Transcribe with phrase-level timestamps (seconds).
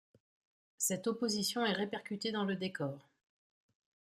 [0.79, 3.07] Cette opposition est répercutée dans le décor.